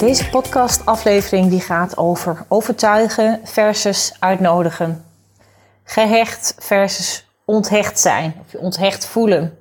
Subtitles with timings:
[0.00, 5.04] Deze podcastaflevering die gaat over overtuigen versus uitnodigen.
[5.84, 9.58] Gehecht versus onthecht zijn, of je onthecht voelen.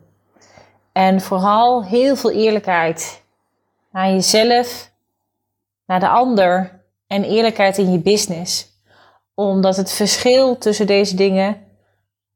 [0.91, 3.21] En vooral heel veel eerlijkheid
[3.91, 4.91] naar jezelf,
[5.85, 8.67] naar de ander en eerlijkheid in je business.
[9.33, 11.65] Omdat het verschil tussen deze dingen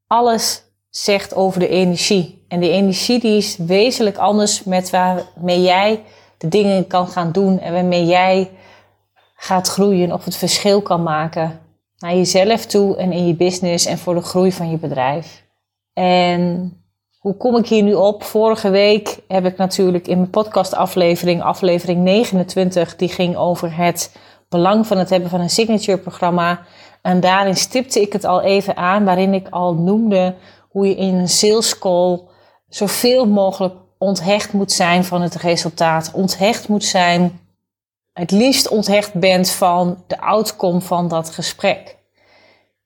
[0.07, 0.63] alles
[0.95, 2.45] zegt over de energie.
[2.47, 6.03] En die energie die is wezenlijk anders met waarmee jij
[6.37, 8.51] de dingen kan gaan doen en waarmee jij
[9.35, 11.59] gaat groeien of het verschil kan maken
[11.97, 15.43] naar jezelf toe en in je business en voor de groei van je bedrijf.
[15.93, 16.73] En
[17.19, 18.23] hoe kom ik hier nu op?
[18.23, 24.15] Vorige week heb ik natuurlijk in mijn podcastaflevering, aflevering 29, die ging over het
[24.49, 26.59] belang van het hebben van een signature programma.
[27.01, 30.35] En daarin stipte ik het al even aan, waarin ik al noemde
[30.73, 32.21] hoe je in een sales call
[32.69, 36.11] zoveel mogelijk onthecht moet zijn van het resultaat.
[36.13, 37.39] Onthecht moet zijn,
[38.13, 41.97] het liefst onthecht bent van de outcome van dat gesprek.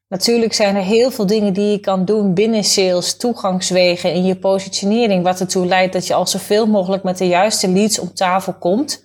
[0.07, 4.35] Natuurlijk zijn er heel veel dingen die je kan doen binnen sales, toegangswegen in je
[4.35, 8.53] positionering, wat ertoe leidt dat je al zoveel mogelijk met de juiste leads op tafel
[8.53, 9.03] komt,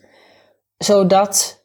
[0.78, 1.64] zodat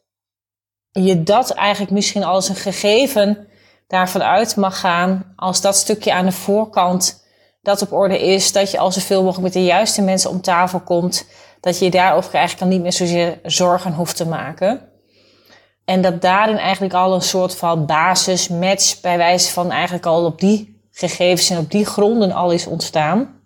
[0.90, 3.47] je dat eigenlijk misschien als een gegeven
[3.88, 7.26] daarvan uit mag gaan, als dat stukje aan de voorkant
[7.62, 10.80] dat op orde is, dat je al zoveel mogelijk met de juiste mensen om tafel
[10.80, 11.26] komt,
[11.60, 14.88] dat je daarover eigenlijk dan niet meer zozeer zorgen hoeft te maken.
[15.84, 20.40] En dat daarin eigenlijk al een soort van basismatch bij wijze van eigenlijk al op
[20.40, 23.37] die gegevens en op die gronden al is ontstaan.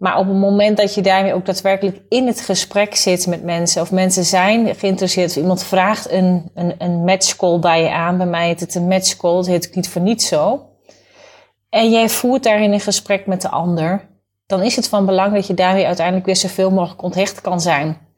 [0.00, 3.82] Maar op het moment dat je daarmee ook daadwerkelijk in het gesprek zit met mensen,
[3.82, 8.26] of mensen zijn geïnteresseerd, of iemand vraagt een, een, een matchcall bij je aan, bij
[8.26, 10.68] mij heet het een matchcall, dat heet het niet voor niets zo.
[11.68, 14.08] En jij voert daarin een gesprek met de ander,
[14.46, 18.08] dan is het van belang dat je daarmee uiteindelijk weer zoveel mogelijk onthecht kan zijn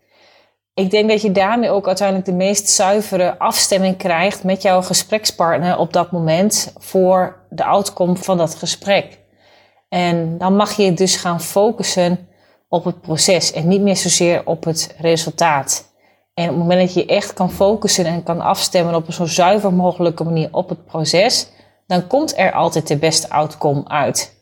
[0.75, 5.79] ik denk dat je daarmee ook uiteindelijk de meest zuivere afstemming krijgt met jouw gesprekspartner
[5.79, 9.21] op dat moment voor de outcome van dat gesprek.
[9.93, 12.29] En dan mag je dus gaan focussen
[12.69, 15.93] op het proces en niet meer zozeer op het resultaat.
[16.35, 19.27] En op het moment dat je echt kan focussen en kan afstemmen op een zo
[19.27, 21.49] zuiver mogelijke manier op het proces,
[21.87, 24.37] dan komt er altijd de beste outcome uit.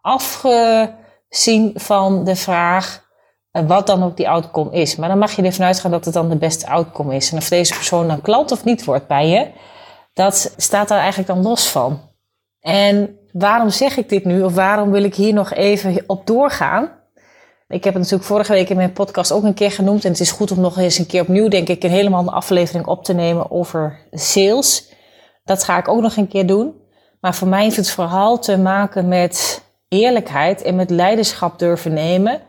[0.00, 3.06] Afgezien van de vraag
[3.50, 4.96] wat dan ook die outcome is.
[4.96, 7.32] Maar dan mag je ervan uitgaan dat het dan de beste outcome is.
[7.32, 9.50] En of deze persoon dan klant of niet wordt bij je,
[10.12, 12.00] dat staat daar eigenlijk dan los van.
[12.60, 14.42] En waarom zeg ik dit nu?
[14.42, 16.90] Of waarom wil ik hier nog even op doorgaan?
[17.68, 20.04] Ik heb het natuurlijk vorige week in mijn podcast ook een keer genoemd.
[20.04, 22.86] En het is goed om nog eens een keer opnieuw, denk ik, een helemaal aflevering
[22.86, 24.92] op te nemen over sales.
[25.44, 26.74] Dat ga ik ook nog een keer doen.
[27.20, 32.40] Maar voor mij heeft het vooral te maken met eerlijkheid en met leiderschap durven nemen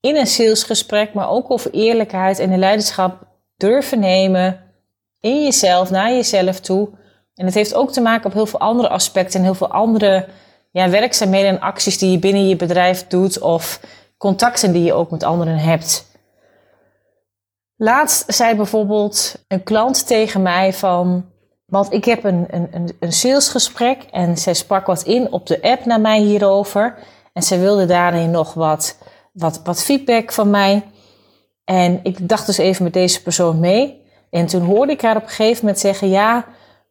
[0.00, 3.26] in een salesgesprek, maar ook over eerlijkheid en de leiderschap
[3.56, 4.60] durven nemen
[5.20, 6.88] in jezelf, naar jezelf toe.
[7.36, 10.28] En het heeft ook te maken op heel veel andere aspecten en heel veel andere
[10.70, 13.80] ja, werkzaamheden en acties die je binnen je bedrijf doet of
[14.18, 16.06] contacten die je ook met anderen hebt.
[17.76, 21.24] Laatst zei bijvoorbeeld een klant tegen mij van,
[21.66, 25.84] want ik heb een, een, een salesgesprek en zij sprak wat in op de app
[25.84, 26.98] naar mij hierover.
[27.32, 28.96] En zij wilde daarin nog wat
[29.36, 30.82] wat, wat feedback van mij.
[31.64, 34.04] En ik dacht dus even met deze persoon mee.
[34.30, 36.44] En toen hoorde ik haar op een gegeven moment zeggen: Ja,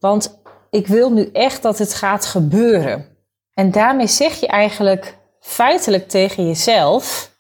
[0.05, 0.39] want
[0.69, 3.05] ik wil nu echt dat het gaat gebeuren.
[3.53, 7.31] En daarmee zeg je eigenlijk feitelijk tegen jezelf.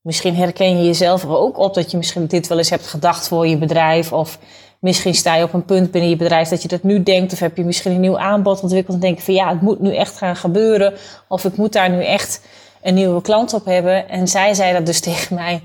[0.00, 3.28] Misschien herken je jezelf er ook op dat je misschien dit wel eens hebt gedacht
[3.28, 4.12] voor je bedrijf.
[4.12, 4.38] Of
[4.80, 7.32] misschien sta je op een punt binnen je bedrijf dat je dat nu denkt.
[7.32, 9.96] Of heb je misschien een nieuw aanbod ontwikkeld en denk van ja, het moet nu
[9.96, 10.94] echt gaan gebeuren.
[11.28, 12.40] Of ik moet daar nu echt
[12.82, 14.08] een nieuwe klant op hebben.
[14.08, 15.62] En zij zei dat dus tegen mij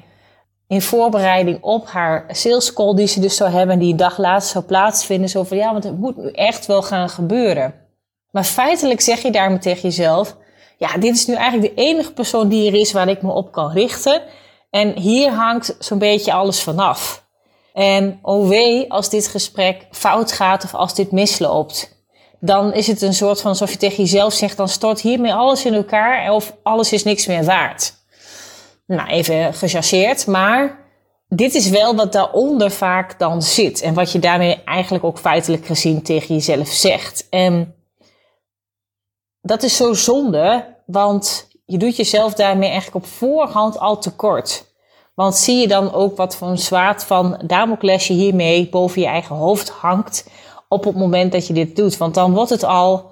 [0.68, 3.74] in voorbereiding op haar sales call die ze dus zou hebben.
[3.74, 5.30] En die een dag later zou plaatsvinden.
[5.30, 7.74] Zo van ja, want het moet nu echt wel gaan gebeuren.
[8.32, 10.38] Maar feitelijk zeg je daarmee tegen jezelf.
[10.78, 13.52] Ja, dit is nu eigenlijk de enige persoon die er is waar ik me op
[13.52, 14.22] kan richten.
[14.70, 17.24] En hier hangt zo'n beetje alles vanaf.
[17.74, 21.96] En oh wee als dit gesprek fout gaat of als dit misloopt
[22.46, 25.66] dan is het een soort van alsof je tegen jezelf zegt, dan stort hiermee alles
[25.66, 27.94] in elkaar of alles is niks meer waard.
[28.86, 30.80] Nou, even gechargeerd, maar
[31.28, 33.82] dit is wel wat daaronder vaak dan zit.
[33.82, 37.28] En wat je daarmee eigenlijk ook feitelijk gezien tegen jezelf zegt.
[37.30, 37.76] En
[39.42, 44.74] dat is zo zonde, want je doet jezelf daarmee eigenlijk op voorhand al tekort.
[45.16, 49.36] Want zie je dan ook wat voor een zwaard van Damoklesje hiermee boven je eigen
[49.36, 50.30] hoofd hangt
[50.68, 51.98] op het moment dat je dit doet?
[51.98, 53.12] Want dan wordt het al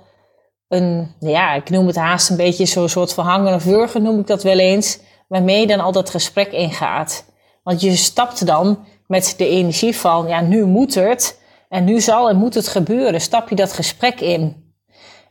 [0.67, 4.27] een, ja, ik noem het haast een beetje zo'n soort verhangen of wurgen noem ik
[4.27, 7.25] dat wel eens, waarmee je dan al dat gesprek ingaat.
[7.63, 11.39] Want je stapt dan met de energie van, ja, nu moet het
[11.69, 13.21] en nu zal en moet het gebeuren.
[13.21, 14.71] Stap je dat gesprek in.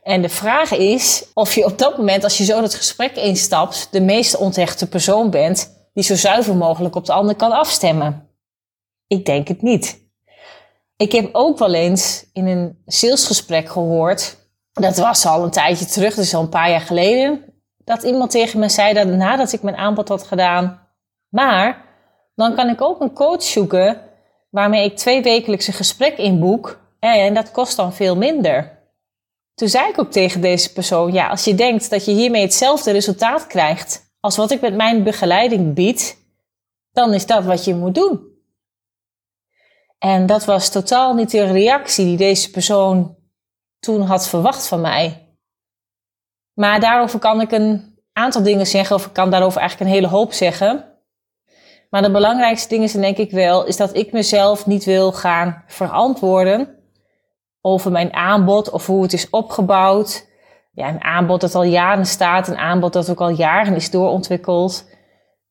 [0.03, 3.89] En de vraag is of je op dat moment, als je zo dat gesprek instapt,
[3.91, 8.29] de meest onthechte persoon bent die zo zuiver mogelijk op de ander kan afstemmen.
[9.07, 10.01] Ik denk het niet.
[10.97, 14.37] Ik heb ook wel eens in een salesgesprek gehoord,
[14.73, 17.45] dat was al een tijdje terug, dus al een paar jaar geleden,
[17.85, 20.89] dat iemand tegen me zei dat nadat ik mijn aanbod had gedaan,
[21.29, 21.85] maar
[22.35, 24.01] dan kan ik ook een coach zoeken
[24.51, 28.81] waarmee ik twee wekelijkse gesprek inboek en dat kost dan veel minder.
[29.55, 32.91] Toen zei ik ook tegen deze persoon, ja, als je denkt dat je hiermee hetzelfde
[32.91, 36.19] resultaat krijgt als wat ik met mijn begeleiding bied,
[36.93, 38.31] dan is dat wat je moet doen.
[39.99, 43.17] En dat was totaal niet de reactie die deze persoon
[43.79, 45.22] toen had verwacht van mij.
[46.55, 50.13] Maar daarover kan ik een aantal dingen zeggen, of ik kan daarover eigenlijk een hele
[50.13, 50.85] hoop zeggen.
[51.91, 55.63] Maar de belangrijkste ding is, denk ik wel, is dat ik mezelf niet wil gaan
[55.67, 56.69] verantwoorden
[57.61, 60.31] over mijn aanbod of hoe het is opgebouwd.
[60.73, 64.91] Ja, een aanbod dat al jaren staat, een aanbod dat ook al jaren is doorontwikkeld.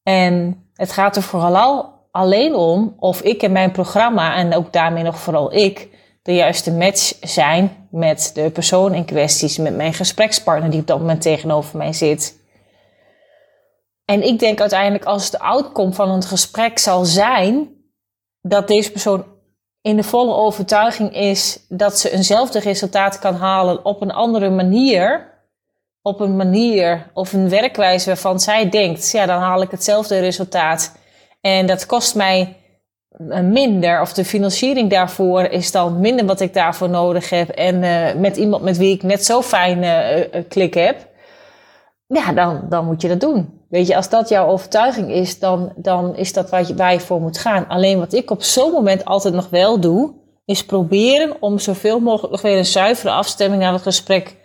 [0.04, 5.04] En het gaat er vooral alleen om of ik en mijn programma, en ook daarmee
[5.04, 5.91] nog vooral ik,
[6.22, 11.00] de juiste match zijn met de persoon in kwesties, met mijn gesprekspartner die op dat
[11.00, 12.40] moment tegenover mij zit.
[14.06, 17.70] En ik denk uiteindelijk als de outcome van een gesprek zal zijn
[18.42, 19.26] dat deze persoon
[19.82, 25.34] in de volle overtuiging is dat ze eenzelfde resultaat kan halen op een andere manier,
[26.02, 30.96] op een manier of een werkwijze waarvan zij denkt, ja, dan haal ik hetzelfde resultaat.
[31.42, 32.61] En dat kost mij
[33.44, 37.50] minder, of de financiering daarvoor is dan minder wat ik daarvoor nodig heb.
[37.50, 41.08] En uh, met iemand met wie ik net zo fijn uh, klik heb,
[42.08, 43.60] ja, dan, dan moet je dat doen.
[43.70, 47.22] Weet je, als dat jouw overtuiging is, dan, dan is dat waar je, je voor
[47.22, 47.68] moet gaan.
[47.68, 50.14] Alleen wat ik op zo'n moment altijd nog wel doe,
[50.46, 54.36] is proberen om zoveel mogelijk nog weer een zuivere afstemming naar het gesprek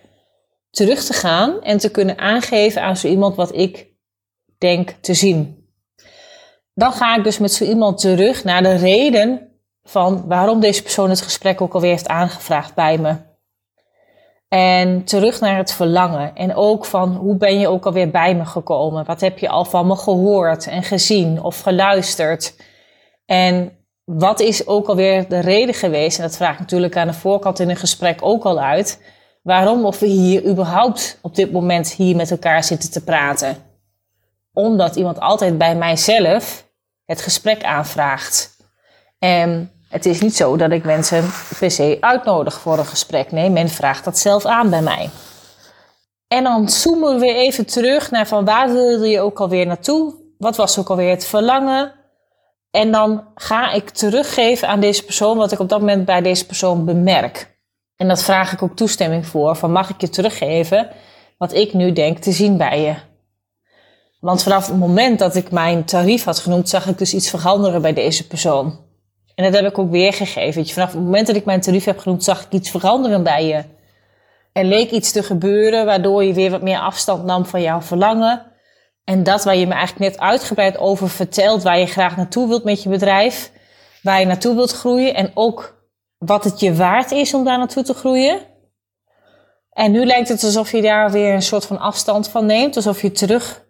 [0.70, 3.88] terug te gaan en te kunnen aangeven aan zo iemand wat ik
[4.58, 5.65] denk te zien.
[6.78, 9.48] Dan ga ik dus met zo iemand terug naar de reden
[9.82, 13.16] van waarom deze persoon het gesprek ook alweer heeft aangevraagd bij me.
[14.48, 16.34] En terug naar het verlangen.
[16.34, 19.04] En ook van hoe ben je ook alweer bij me gekomen?
[19.04, 22.56] Wat heb je al van me gehoord en gezien of geluisterd?
[23.26, 23.72] En
[24.04, 26.18] wat is ook alweer de reden geweest?
[26.18, 29.00] En dat vraag ik natuurlijk aan de voorkant in een gesprek ook al uit.
[29.42, 33.56] Waarom of we hier überhaupt op dit moment hier met elkaar zitten te praten?
[34.52, 36.64] Omdat iemand altijd bij mijzelf
[37.06, 38.56] het gesprek aanvraagt.
[39.18, 43.32] En het is niet zo dat ik mensen per se uitnodig voor een gesprek.
[43.32, 45.10] Nee, men vraagt dat zelf aan bij mij.
[46.28, 50.14] En dan zoomen we weer even terug naar van waar wilde je ook alweer naartoe?
[50.38, 51.92] Wat was ook alweer het verlangen?
[52.70, 56.46] En dan ga ik teruggeven aan deze persoon wat ik op dat moment bij deze
[56.46, 57.58] persoon bemerk.
[57.96, 59.56] En dat vraag ik ook toestemming voor.
[59.56, 60.90] Van mag ik je teruggeven
[61.38, 62.94] wat ik nu denk te zien bij je?
[64.26, 67.82] Want vanaf het moment dat ik mijn tarief had genoemd, zag ik dus iets veranderen
[67.82, 68.78] bij deze persoon.
[69.34, 70.66] En dat heb ik ook weergegeven.
[70.66, 73.64] Vanaf het moment dat ik mijn tarief heb genoemd, zag ik iets veranderen bij je.
[74.52, 78.42] Er leek iets te gebeuren waardoor je weer wat meer afstand nam van jouw verlangen.
[79.04, 82.64] En dat waar je me eigenlijk net uitgebreid over vertelt, waar je graag naartoe wilt
[82.64, 83.52] met je bedrijf,
[84.02, 85.84] waar je naartoe wilt groeien en ook
[86.18, 88.40] wat het je waard is om daar naartoe te groeien.
[89.70, 93.02] En nu lijkt het alsof je daar weer een soort van afstand van neemt, alsof
[93.02, 93.12] je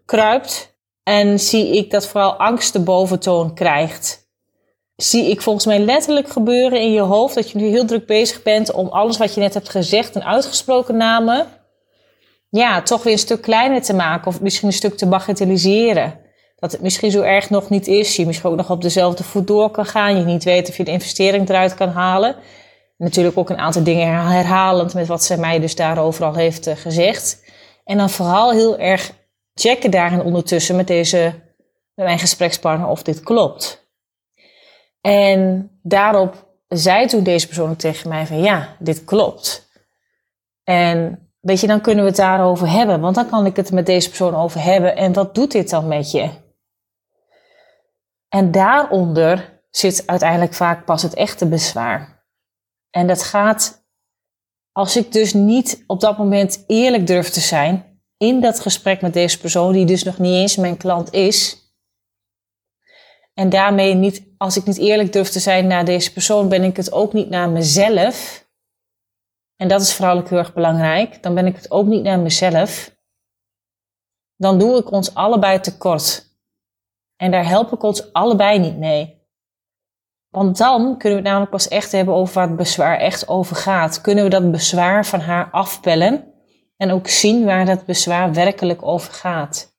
[0.07, 0.75] terugkruipt.
[1.03, 4.27] En zie ik dat vooral angst de boventoon krijgt
[4.97, 8.43] zie ik volgens mij letterlijk gebeuren in je hoofd dat je nu heel druk bezig
[8.43, 11.47] bent om alles wat je net hebt gezegd en uitgesproken namen,
[12.49, 16.25] ja, toch weer een stuk kleiner te maken of misschien een stuk te bagatelliseren.
[16.57, 19.47] Dat het misschien zo erg nog niet is, je misschien ook nog op dezelfde voet
[19.47, 22.37] door kan gaan, je niet weet of je de investering eruit kan halen.
[22.97, 26.77] Natuurlijk ook een aantal dingen herhalend met wat zij mij dus daarover al heeft eh,
[26.77, 27.45] gezegd.
[27.85, 29.13] En dan vooral heel erg
[29.61, 31.35] checken daarin ondertussen met deze,
[31.95, 33.89] met mijn gesprekspartner of dit klopt.
[35.01, 39.69] En daarop zei toen deze persoon ook tegen mij van ja, dit klopt.
[40.65, 43.01] En weet je, dan kunnen we het daarover hebben.
[43.01, 44.97] Want dan kan ik het met deze persoon over hebben.
[44.97, 46.31] En wat doet dit dan met je?
[48.29, 52.25] En daaronder zit uiteindelijk vaak pas het echte bezwaar.
[52.91, 53.85] En dat gaat
[54.73, 59.13] als ik dus niet op dat moment eerlijk durf te zijn in dat gesprek met
[59.13, 61.65] deze persoon, die dus nog niet eens mijn klant is.
[63.35, 66.77] En daarmee niet, als ik niet eerlijk durf te zijn naar deze persoon, ben ik
[66.77, 68.47] het ook niet naar mezelf.
[69.57, 71.23] En dat is vooral heel erg belangrijk.
[71.23, 72.97] Dan ben ik het ook niet naar mezelf.
[74.37, 76.25] Dan doe ik ons allebei tekort.
[77.17, 79.25] En daar help ik ons allebei niet mee.
[80.29, 83.57] Want dan kunnen we het namelijk pas echt hebben over waar het bezwaar echt over
[83.57, 84.01] gaat.
[84.01, 86.36] Kunnen we dat bezwaar van haar afpellen
[86.77, 89.75] en ook zien waar dat bezwaar werkelijk over gaat.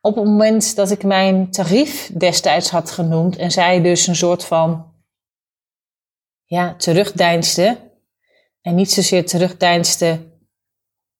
[0.00, 4.44] Op het moment dat ik mijn tarief destijds had genoemd en zij dus een soort
[4.44, 4.94] van
[6.44, 7.76] ja, terugdeinsde
[8.60, 10.28] en niet zozeer terugdeinsde,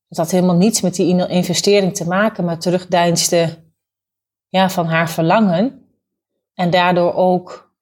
[0.08, 3.56] het had helemaal niets met die investering te maken, maar terugdeinsde
[4.48, 5.84] ja, van haar verlangen
[6.54, 7.74] en daardoor ook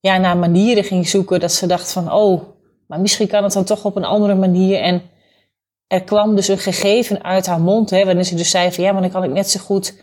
[0.00, 2.42] ja, naar manieren ging zoeken dat ze dacht van, oh,
[2.86, 4.80] maar misschien kan het dan toch op een andere manier.
[4.80, 5.02] En
[5.86, 8.92] er kwam dus een gegeven uit haar mond, hè, wanneer ze dus zei van, ja,
[8.92, 9.94] maar dan kan ik net zo goed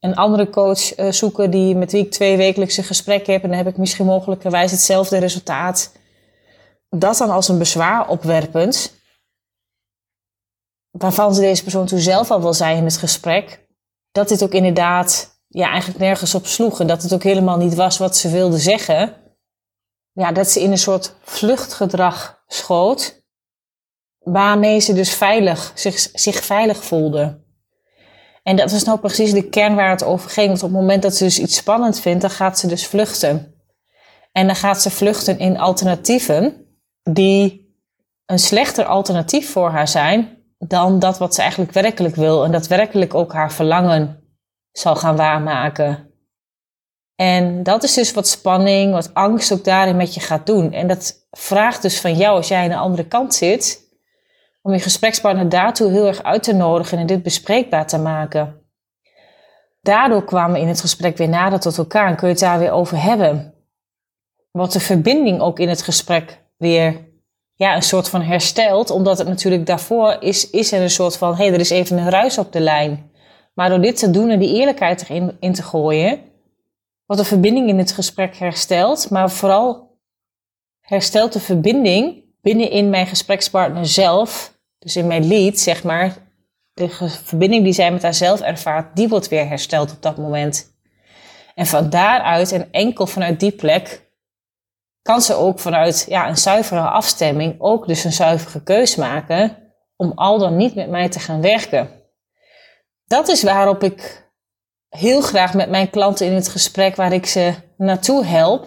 [0.00, 3.58] een andere coach uh, zoeken die, met wie ik twee wekelijkse gesprekken heb en dan
[3.58, 5.92] heb ik misschien mogelijkerwijs hetzelfde resultaat.
[6.88, 8.94] Dat dan als een bezwaar opwerpend,
[10.90, 13.66] waarvan ze deze persoon toen zelf al wel zei in het gesprek,
[14.12, 17.74] dat dit ook inderdaad ja, eigenlijk nergens op sloeg en dat het ook helemaal niet
[17.74, 19.24] was wat ze wilde zeggen
[20.14, 23.23] ja, dat ze in een soort vluchtgedrag schoot,
[24.24, 27.42] waarmee ze dus veilig, zich, zich veilig voelde.
[28.42, 30.46] En dat is nou precies de kern waar het over ging.
[30.46, 33.54] Want op het moment dat ze dus iets spannend vindt, dan gaat ze dus vluchten.
[34.32, 36.66] En dan gaat ze vluchten in alternatieven
[37.02, 37.62] die
[38.26, 42.44] een slechter alternatief voor haar zijn dan dat wat ze eigenlijk werkelijk wil.
[42.44, 44.22] En dat werkelijk ook haar verlangen
[44.72, 46.08] zal gaan waarmaken.
[47.14, 50.72] En dat is dus wat spanning, wat angst ook daarin met je gaat doen.
[50.72, 53.83] En dat vraagt dus van jou, als jij aan de andere kant zit,
[54.64, 58.60] om je gesprekspartner daartoe heel erg uit te nodigen en dit bespreekbaar te maken.
[59.80, 62.58] Daardoor kwamen we in het gesprek weer nader tot elkaar en kun je het daar
[62.58, 63.54] weer over hebben.
[64.50, 67.08] Wat de verbinding ook in het gesprek weer
[67.54, 71.30] ja, een soort van herstelt, omdat het natuurlijk daarvoor is, is er een soort van,
[71.30, 73.10] hé, hey, er is even een ruis op de lijn.
[73.54, 76.20] Maar door dit te doen en die eerlijkheid erin in te gooien,
[77.06, 79.98] wat de verbinding in het gesprek herstelt, maar vooral
[80.80, 84.53] herstelt de verbinding binnenin mijn gesprekspartner zelf,
[84.84, 86.16] dus in mijn lead, zeg maar,
[86.72, 86.88] de
[87.24, 90.72] verbinding die zij met haarzelf ervaart, die wordt weer hersteld op dat moment.
[91.54, 94.02] En van daaruit en enkel vanuit die plek
[95.02, 99.56] kan ze ook vanuit ja, een zuivere afstemming ook dus een zuivere keus maken
[99.96, 101.90] om al dan niet met mij te gaan werken.
[103.04, 104.30] Dat is waarop ik
[104.88, 108.66] heel graag met mijn klanten in het gesprek waar ik ze naartoe help,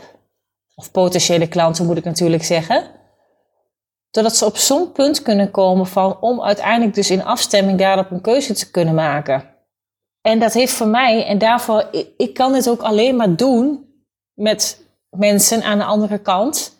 [0.75, 2.97] of potentiële klanten moet ik natuurlijk zeggen,
[4.17, 8.21] zodat ze op zo'n punt kunnen komen van om uiteindelijk dus in afstemming daarop een
[8.21, 9.43] keuze te kunnen maken.
[10.21, 13.93] En dat heeft voor mij, en daarvoor, ik, ik kan dit ook alleen maar doen
[14.33, 16.75] met mensen aan de andere kant,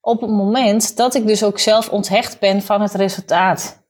[0.00, 3.82] op het moment dat ik dus ook zelf onthecht ben van het resultaat.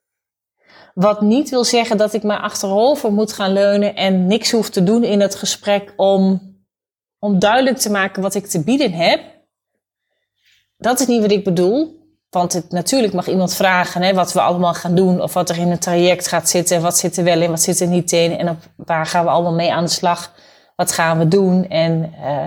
[0.95, 4.83] Wat niet wil zeggen dat ik maar achterover moet gaan leunen en niks hoef te
[4.83, 6.41] doen in het gesprek om,
[7.19, 9.21] om duidelijk te maken wat ik te bieden heb.
[10.77, 12.00] Dat is niet wat ik bedoel.
[12.31, 15.59] Want het, natuurlijk mag iemand vragen hè, wat we allemaal gaan doen, of wat er
[15.59, 18.39] in het traject gaat zitten, wat zit er wel in, wat zit er niet in,
[18.39, 20.33] en op, waar gaan we allemaal mee aan de slag,
[20.77, 22.45] wat gaan we doen, en uh,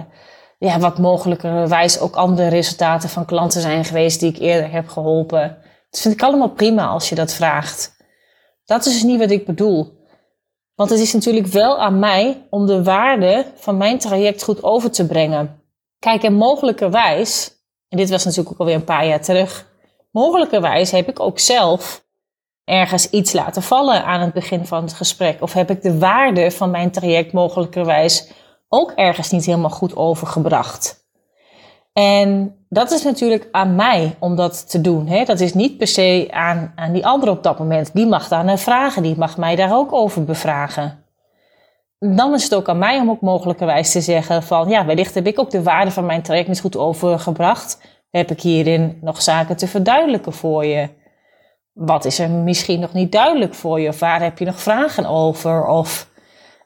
[0.58, 5.58] ja, wat mogelijkerwijs ook andere resultaten van klanten zijn geweest die ik eerder heb geholpen.
[5.90, 7.96] Dat vind ik allemaal prima als je dat vraagt.
[8.66, 10.02] Dat is dus niet wat ik bedoel.
[10.76, 14.92] Want het is natuurlijk wel aan mij om de waarde van mijn traject goed over
[14.92, 15.62] te brengen.
[16.00, 17.52] Kijk, en mogelijkerwijs,
[17.90, 19.72] en dit was natuurlijk ook alweer een paar jaar terug,
[20.14, 22.06] mogelijkerwijs heb ik ook zelf
[22.64, 25.42] ergens iets laten vallen aan het begin van het gesprek.
[25.42, 28.32] Of heb ik de waarde van mijn traject mogelijkerwijs
[28.70, 31.02] ook ergens niet helemaal goed overgebracht.
[31.94, 35.08] En dat is natuurlijk aan mij om dat te doen.
[35.08, 35.24] Hè?
[35.24, 37.94] Dat is niet per se aan, aan die andere op dat moment.
[37.94, 41.04] Die mag daar naar vragen, die mag mij daar ook over bevragen.
[42.00, 45.28] Dan is het ook aan mij om ook mogelijkerwijs te zeggen van ja, wellicht heb
[45.28, 47.93] ik ook de waarde van mijn traject niet goed overgebracht.
[48.18, 50.90] Heb ik hierin nog zaken te verduidelijken voor je?
[51.74, 53.88] Wat is er misschien nog niet duidelijk voor je?
[53.88, 55.66] Of waar heb je nog vragen over?
[55.66, 56.10] Of,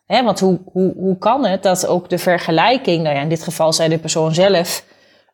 [0.05, 3.43] hè, want hoe, hoe, hoe kan het dat ook de vergelijking, nou ja, in dit
[3.43, 4.85] geval zei de persoon zelf,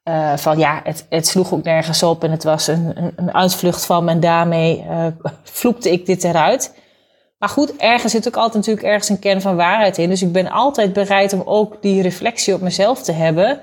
[0.04, 3.34] uh, van ja, het, het sloeg ook nergens op en het was een, een, een
[3.34, 5.08] uitvlucht van me en daarmee uh,
[5.44, 6.76] vloekte ik dit eruit.
[7.38, 10.10] Maar goed, ergens zit ook altijd natuurlijk ergens een kern van waarheid in.
[10.10, 13.60] Dus ik ben altijd bereid om ook die reflectie op mezelf te hebben.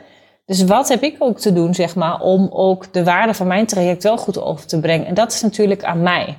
[0.50, 3.66] Dus wat heb ik ook te doen, zeg maar, om ook de waarde van mijn
[3.66, 5.06] traject wel goed over te brengen?
[5.06, 6.38] En dat is natuurlijk aan mij.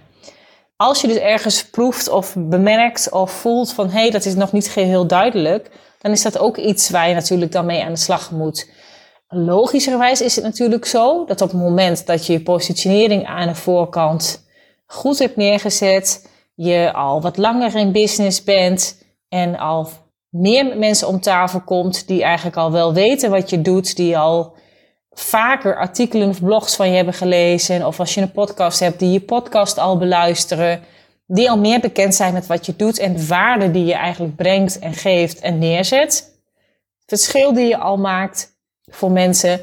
[0.75, 4.51] Als je dus ergens proeft of bemerkt of voelt van hé, hey, dat is nog
[4.51, 5.70] niet geheel duidelijk,
[6.01, 8.70] dan is dat ook iets waar je natuurlijk dan mee aan de slag moet.
[9.27, 13.56] Logischerwijs is het natuurlijk zo dat op het moment dat je je positionering aan de
[13.56, 14.46] voorkant
[14.86, 19.89] goed hebt neergezet, je al wat langer in business bent en al
[20.31, 24.55] meer mensen om tafel komt die eigenlijk al wel weten wat je doet, die al
[25.11, 29.11] vaker artikelen of blogs van je hebben gelezen, of als je een podcast hebt, die
[29.11, 30.81] je podcast al beluisteren,
[31.27, 34.35] die al meer bekend zijn met wat je doet en de waarde die je eigenlijk
[34.35, 36.13] brengt en geeft en neerzet,
[37.00, 39.59] het verschil die je al maakt voor mensen,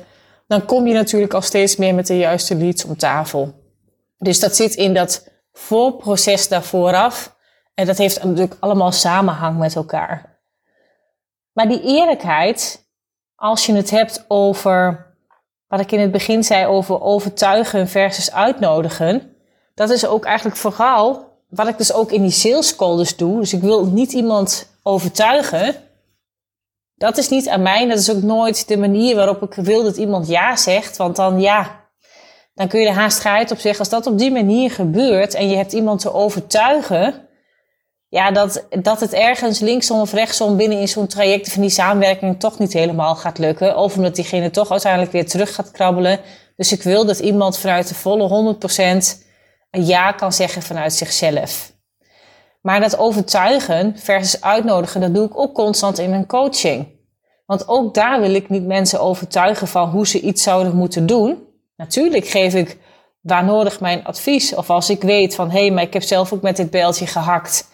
[0.47, 3.53] dan kom je natuurlijk al steeds meer met de juiste leads om tafel.
[4.19, 7.37] Dus dat zit in dat voorproces daar vooraf.
[7.75, 10.38] En dat heeft natuurlijk allemaal samenhang met elkaar.
[11.59, 12.87] Maar die eerlijkheid,
[13.35, 15.07] als je het hebt over
[15.67, 19.37] wat ik in het begin zei over overtuigen versus uitnodigen,
[19.75, 23.39] dat is ook eigenlijk vooral wat ik dus ook in die sales doe.
[23.39, 25.75] Dus ik wil niet iemand overtuigen.
[26.95, 27.89] Dat is niet aan mij.
[27.89, 30.97] Dat is ook nooit de manier waarop ik wil dat iemand ja zegt.
[30.97, 31.85] Want dan ja,
[32.55, 33.81] dan kun je er haast uit op zeggen.
[33.81, 37.28] Als dat op die manier gebeurt en je hebt iemand te overtuigen.
[38.11, 42.41] Ja, dat, dat het ergens linksom of rechtsom binnen in zo'n traject van die samenwerking
[42.41, 43.77] toch niet helemaal gaat lukken.
[43.77, 46.21] Of omdat diegene toch uiteindelijk weer terug gaat krabbelen.
[46.57, 49.27] Dus ik wil dat iemand vanuit de volle 100%
[49.71, 51.73] een ja kan zeggen vanuit zichzelf.
[52.63, 56.87] Maar dat overtuigen versus uitnodigen, dat doe ik ook constant in mijn coaching.
[57.47, 61.47] Want ook daar wil ik niet mensen overtuigen van hoe ze iets zouden moeten doen.
[61.77, 62.79] Natuurlijk geef ik
[63.21, 64.55] waar nodig mijn advies.
[64.55, 67.07] Of als ik weet van hé, hey, maar ik heb zelf ook met dit bijltje
[67.07, 67.69] gehakt.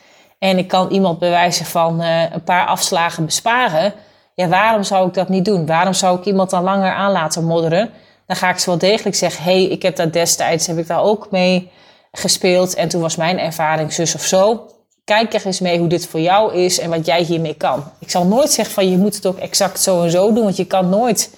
[0.45, 3.93] En ik kan iemand bewijzen van uh, een paar afslagen besparen.
[4.35, 5.67] Ja, waarom zou ik dat niet doen?
[5.67, 7.91] Waarom zou ik iemand dan langer aan laten modderen?
[8.27, 10.87] Dan ga ik ze wel degelijk zeggen: hé, hey, ik heb dat destijds heb ik
[10.87, 11.71] daar ook mee
[12.13, 12.75] gespeeld.
[12.75, 14.67] En toen was mijn ervaring zus of zo.
[15.05, 17.85] Kijk er eens mee hoe dit voor jou is en wat jij hiermee kan.
[17.99, 20.57] Ik zal nooit zeggen van je moet het ook exact zo en zo doen, want
[20.57, 21.31] je kan nooit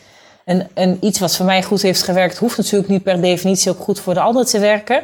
[0.75, 4.01] een iets wat voor mij goed heeft gewerkt, hoeft natuurlijk niet per definitie ook goed
[4.01, 5.03] voor de ander te werken.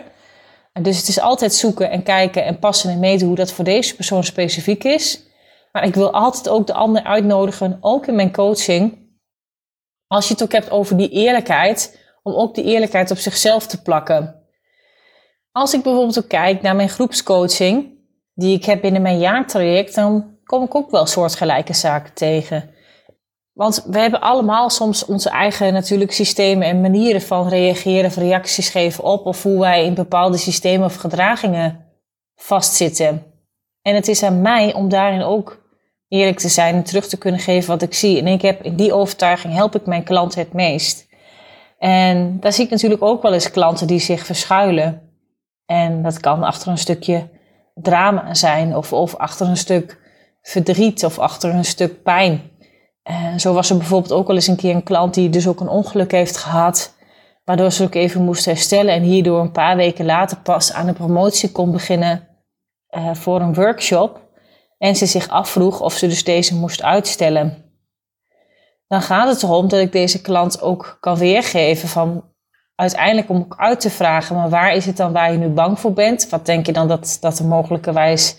[0.80, 3.94] Dus het is altijd zoeken en kijken en passen en meten hoe dat voor deze
[3.94, 5.22] persoon specifiek is.
[5.72, 9.10] Maar ik wil altijd ook de ander uitnodigen, ook in mijn coaching.
[10.06, 13.82] Als je het ook hebt over die eerlijkheid, om ook die eerlijkheid op zichzelf te
[13.82, 14.42] plakken.
[15.52, 18.00] Als ik bijvoorbeeld ook kijk naar mijn groepscoaching,
[18.34, 22.71] die ik heb binnen mijn jaartraject, dan kom ik ook wel soortgelijke zaken tegen.
[23.52, 28.68] Want we hebben allemaal soms onze eigen natuurlijk systemen en manieren van reageren of reacties
[28.68, 31.84] geven op of hoe wij in bepaalde systemen of gedragingen
[32.34, 33.22] vastzitten.
[33.82, 35.62] En het is aan mij om daarin ook
[36.08, 38.18] eerlijk te zijn en terug te kunnen geven wat ik zie.
[38.18, 41.08] En ik heb in die overtuiging help ik mijn klanten het meest.
[41.78, 45.10] En daar zie ik natuurlijk ook wel eens klanten die zich verschuilen.
[45.66, 47.28] En dat kan achter een stukje
[47.74, 50.00] drama zijn of, of achter een stuk
[50.42, 52.50] verdriet of achter een stuk pijn.
[53.36, 55.68] Zo was er bijvoorbeeld ook wel eens een keer een klant die dus ook een
[55.68, 56.94] ongeluk heeft gehad,
[57.44, 60.92] waardoor ze ook even moest herstellen en hierdoor een paar weken later pas aan de
[60.92, 62.28] promotie kon beginnen
[62.90, 64.20] uh, voor een workshop.
[64.78, 67.64] En ze zich afvroeg of ze dus deze moest uitstellen.
[68.86, 72.24] Dan gaat het erom dat ik deze klant ook kan weergeven van
[72.74, 75.80] uiteindelijk om ook uit te vragen, maar waar is het dan waar je nu bang
[75.80, 76.28] voor bent?
[76.28, 78.36] Wat denk je dan dat, dat er mogelijkerwijs,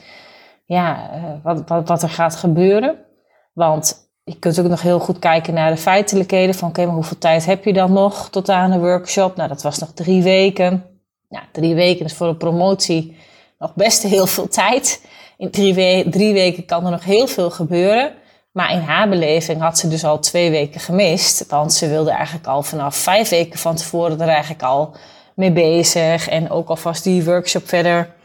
[0.65, 1.10] ja,
[1.43, 3.06] wat, wat, wat er gaat gebeuren?
[3.54, 6.55] Want je kunt ook nog heel goed kijken naar de feitelijkheden.
[6.55, 9.36] Van oké, maar hoeveel tijd heb je dan nog tot aan de workshop?
[9.36, 10.86] Nou, dat was nog drie weken.
[11.29, 13.17] Nou, drie weken is voor een promotie
[13.59, 15.05] nog best heel veel tijd.
[15.38, 18.13] In drie, drie weken kan er nog heel veel gebeuren.
[18.51, 21.45] Maar in haar beleving had ze dus al twee weken gemist.
[21.47, 24.95] Want ze wilde eigenlijk al vanaf vijf weken van tevoren er eigenlijk al
[25.36, 26.29] mee bezig.
[26.29, 28.15] En ook alvast die workshop verder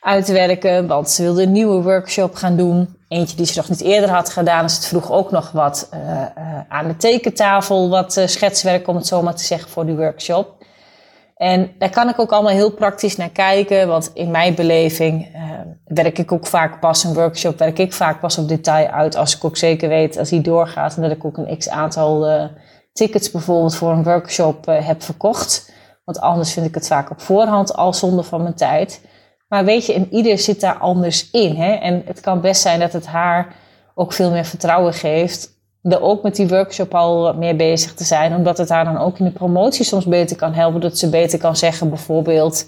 [0.00, 0.86] uitwerken.
[0.86, 2.96] Want ze wilde een nieuwe workshop gaan doen.
[3.14, 4.62] Eentje die ze nog niet eerder had gedaan.
[4.62, 8.96] Dus het vroeg ook nog wat uh, uh, aan de tekentafel, wat uh, schetswerk om
[8.96, 10.64] het zo maar te zeggen voor die workshop.
[11.36, 13.88] En daar kan ik ook allemaal heel praktisch naar kijken.
[13.88, 15.36] Want in mijn beleving
[15.84, 19.16] werk ik ook vaak pas een workshop, werk ik vaak pas op detail uit.
[19.16, 22.48] Als ik ook zeker weet als die doorgaat en dat ik ook een x aantal
[22.92, 25.72] tickets bijvoorbeeld voor een workshop heb verkocht.
[26.04, 29.00] Want anders vind ik het vaak op voorhand al zonde van mijn tijd.
[29.54, 31.56] Maar weet je, en ieder zit daar anders in.
[31.56, 31.72] Hè?
[31.72, 33.54] En het kan best zijn dat het haar
[33.94, 35.50] ook veel meer vertrouwen geeft.
[35.82, 38.34] Er ook met die workshop al meer bezig te zijn.
[38.34, 40.80] Omdat het haar dan ook in de promotie soms beter kan helpen.
[40.80, 42.66] Dat ze beter kan zeggen bijvoorbeeld...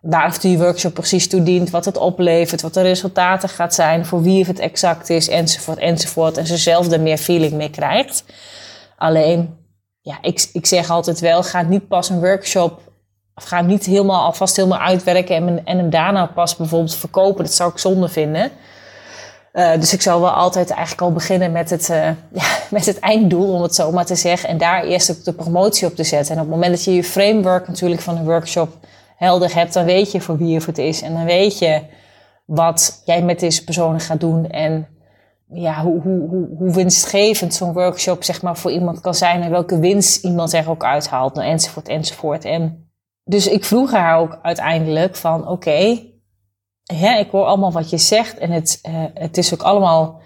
[0.00, 4.22] waar die workshop precies toe dient, wat het oplevert, wat de resultaten gaat zijn, voor
[4.22, 6.36] wie het exact is, enzovoort, enzovoort.
[6.36, 8.24] En ze zelf er meer feeling mee krijgt.
[8.96, 9.56] Alleen,
[10.00, 12.85] ja, ik, ik zeg altijd wel, ga niet pas een workshop,
[13.36, 17.44] of ga hem niet helemaal alvast helemaal uitwerken en, en hem daarna pas bijvoorbeeld verkopen.
[17.44, 18.50] Dat zou ik zonde vinden.
[19.52, 21.96] Uh, dus ik zou wel altijd eigenlijk al beginnen met het, uh,
[22.40, 24.48] ja, met het einddoel, om het zo maar te zeggen.
[24.48, 26.34] En daar eerst ook de promotie op te zetten.
[26.34, 28.76] En op het moment dat je je framework natuurlijk van een workshop
[29.16, 31.02] helder hebt, dan weet je voor wie het is.
[31.02, 31.82] En dan weet je
[32.44, 34.50] wat jij met deze personen gaat doen.
[34.50, 34.86] En
[35.52, 39.42] ja, hoe, hoe, hoe, hoe winstgevend zo'n workshop zeg maar, voor iemand kan zijn.
[39.42, 41.34] En welke winst iemand er ook uithaalt.
[41.34, 42.44] Nou, enzovoort, enzovoort.
[42.44, 42.85] En
[43.28, 46.14] dus ik vroeg haar ook uiteindelijk van oké, okay,
[47.18, 48.38] ik hoor allemaal wat je zegt.
[48.38, 50.20] En het, uh, het is ook allemaal,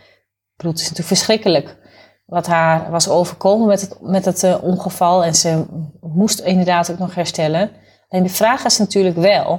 [0.56, 1.78] ik het is natuurlijk verschrikkelijk
[2.26, 5.24] wat haar was overkomen met het, met het uh, ongeval.
[5.24, 5.64] En ze
[6.00, 7.70] moest inderdaad ook nog herstellen.
[8.08, 9.52] En de vraag is natuurlijk wel,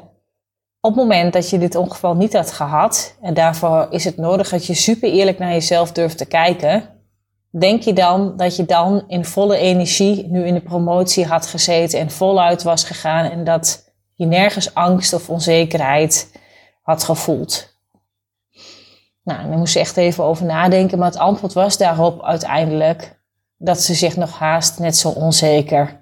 [0.79, 4.49] op het moment dat je dit ongeval niet had gehad, en daarvoor is het nodig
[4.49, 7.00] dat je super eerlijk naar jezelf durft te kijken,
[7.59, 11.99] denk je dan dat je dan in volle energie nu in de promotie had gezeten
[11.99, 16.31] en voluit was gegaan en dat je nergens angst of onzekerheid
[16.81, 17.69] had gevoeld?
[19.23, 23.19] Nou, daar moest ze echt even over nadenken, maar het antwoord was daarop uiteindelijk
[23.57, 25.99] dat ze zich nog haast net zo onzeker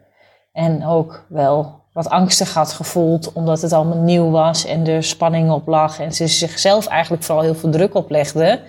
[0.52, 5.52] en ook wel wat angstig had gevoeld, omdat het allemaal nieuw was en er spanning
[5.52, 6.00] op lag.
[6.00, 8.62] En ze zichzelf eigenlijk vooral heel veel druk oplegde,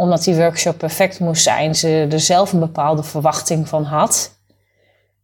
[0.00, 1.74] omdat die workshop perfect moest zijn.
[1.74, 4.38] Ze er zelf een bepaalde verwachting van had.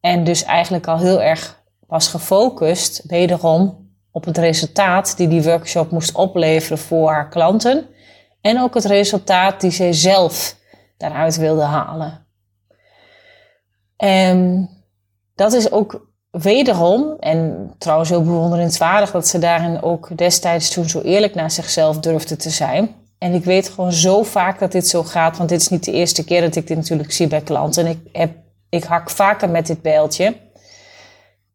[0.01, 5.91] En dus eigenlijk al heel erg was gefocust, wederom, op het resultaat die die workshop
[5.91, 7.87] moest opleveren voor haar klanten.
[8.41, 10.57] En ook het resultaat die zij zelf
[10.97, 12.27] daaruit wilde halen.
[13.97, 14.69] En
[15.35, 21.01] dat is ook wederom, en trouwens heel bewonderenswaardig dat ze daarin ook destijds toen zo
[21.01, 23.05] eerlijk naar zichzelf durfde te zijn.
[23.19, 25.93] En ik weet gewoon zo vaak dat dit zo gaat, want dit is niet de
[25.93, 27.87] eerste keer dat ik dit natuurlijk zie bij klanten.
[27.87, 28.37] En ik, heb,
[28.69, 30.37] ik hak vaker met dit bijltje.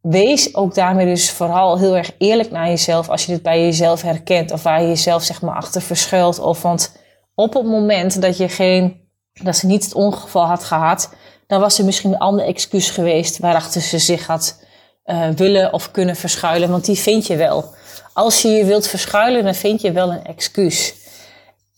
[0.02, 4.02] Wees ook daarmee dus vooral heel erg eerlijk naar jezelf als je dit bij jezelf
[4.02, 6.40] herkent of waar je jezelf zeg maar achter verschuilt.
[6.40, 6.96] Of want
[7.36, 11.14] op het moment dat je geen, dat ze niet het ongeval had gehad,
[11.48, 14.64] dan was er misschien een ander excuus geweest waarachter ze zich had
[15.06, 17.74] uh, willen of kunnen verschuilen, want die vind je wel.
[18.14, 20.94] Als je je wilt verschuilen, dan vind je wel een excuus.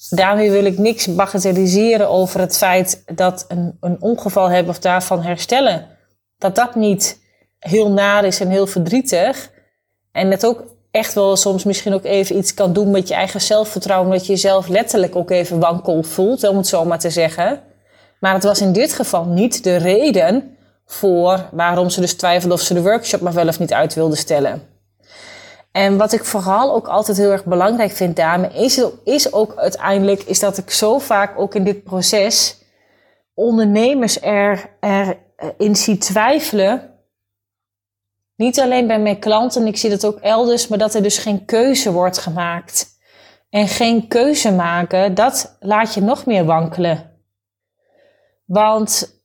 [0.09, 5.21] Daarmee wil ik niks bagatelliseren over het feit dat een, een ongeval hebben of daarvan
[5.21, 5.87] herstellen,
[6.37, 7.19] dat dat niet
[7.59, 9.51] heel naar is en heel verdrietig.
[10.11, 13.41] En het ook echt wel soms misschien ook even iets kan doen met je eigen
[13.41, 17.61] zelfvertrouwen, dat je jezelf letterlijk ook even wankel voelt, om het zo maar te zeggen.
[18.19, 22.61] Maar het was in dit geval niet de reden voor waarom ze dus twijfelde of
[22.61, 24.72] ze de workshop maar wel of niet uit wilde stellen.
[25.73, 28.53] En wat ik vooral ook altijd heel erg belangrijk vind, dame,
[29.03, 32.61] is, ook uiteindelijk is dat ik zo vaak ook in dit proces
[33.33, 35.17] ondernemers er, er
[35.57, 36.91] eh, zie twijfelen.
[38.35, 41.45] Niet alleen bij mijn klanten, ik zie dat ook elders, maar dat er dus geen
[41.45, 42.87] keuze wordt gemaakt.
[43.49, 47.21] En geen keuze maken, dat laat je nog meer wankelen.
[48.45, 49.22] Want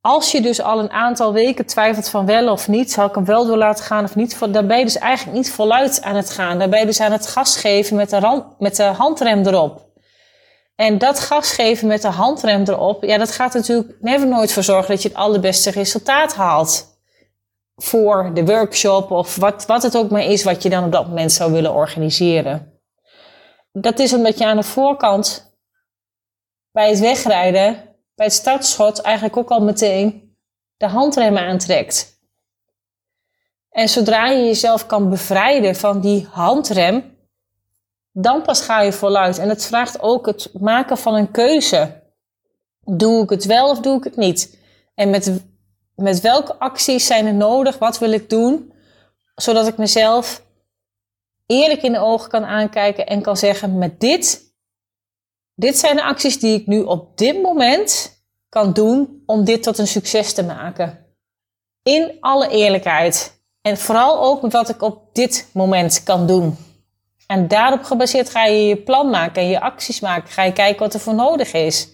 [0.00, 3.24] als je dus al een aantal weken twijfelt van wel of niet, zal ik hem
[3.24, 6.30] wel door laten gaan of niet, dan ben je dus eigenlijk niet voluit aan het
[6.30, 6.58] gaan.
[6.58, 9.88] Dan ben je dus aan het gas geven met de, met de handrem erop.
[10.74, 14.62] En dat gas geven met de handrem erop, ja, dat gaat natuurlijk never nooit voor
[14.62, 16.98] zorgen dat je het allerbeste resultaat haalt.
[17.76, 21.06] Voor de workshop of wat, wat het ook maar is wat je dan op dat
[21.06, 22.80] moment zou willen organiseren.
[23.72, 25.54] Dat is omdat je aan de voorkant
[26.72, 27.89] bij het wegrijden
[28.20, 30.36] bij het startschot eigenlijk ook al meteen
[30.76, 32.18] de handremmen aantrekt.
[33.70, 37.16] En zodra je jezelf kan bevrijden van die handrem,
[38.12, 39.38] dan pas ga je voluit.
[39.38, 42.02] En het vraagt ook het maken van een keuze.
[42.80, 44.58] Doe ik het wel of doe ik het niet?
[44.94, 45.44] En met,
[45.94, 47.78] met welke acties zijn er nodig?
[47.78, 48.72] Wat wil ik doen?
[49.34, 50.44] Zodat ik mezelf
[51.46, 54.49] eerlijk in de ogen kan aankijken en kan zeggen: met dit
[55.60, 58.18] dit zijn de acties die ik nu op dit moment
[58.48, 61.06] kan doen om dit tot een succes te maken.
[61.82, 63.38] In alle eerlijkheid.
[63.62, 66.56] En vooral ook wat ik op dit moment kan doen.
[67.26, 70.30] En daarop gebaseerd ga je je plan maken en je acties maken.
[70.30, 71.88] Ga je kijken wat er voor nodig is.